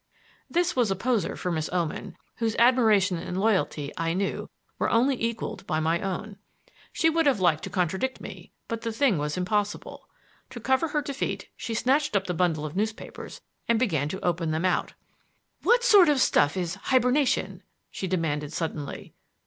This 0.49 0.75
was 0.75 0.89
a 0.89 0.95
poser 0.95 1.35
for 1.35 1.51
Miss 1.51 1.69
Oman, 1.71 2.17
whose 2.37 2.55
admiration 2.55 3.19
and 3.19 3.39
loyalty, 3.39 3.91
I 3.97 4.13
knew, 4.15 4.49
were 4.79 4.89
only 4.89 5.15
equaled 5.23 5.67
by 5.67 5.79
my 5.79 5.99
own. 6.01 6.37
She 6.91 7.07
would 7.07 7.27
have 7.27 7.39
liked 7.39 7.63
to 7.65 7.69
contradict 7.69 8.19
me, 8.19 8.51
but 8.67 8.81
the 8.81 8.91
thing 8.91 9.19
was 9.19 9.37
impossible. 9.37 10.09
To 10.49 10.59
cover 10.59 10.87
her 10.87 11.03
defeat 11.03 11.49
she 11.55 11.75
snatched 11.75 12.15
up 12.15 12.25
the 12.25 12.33
bundle 12.33 12.65
of 12.65 12.75
newspapers 12.75 13.41
and 13.67 13.77
began 13.77 14.09
to 14.09 14.25
open 14.25 14.49
them 14.49 14.65
out. 14.65 14.95
"What 15.61 15.83
sort 15.83 16.09
of 16.09 16.19
stuff 16.19 16.57
is 16.57 16.79
'hibernation'?" 16.85 17.61
she 17.91 18.07
demanded 18.07 18.51
suddenly. 18.53 19.13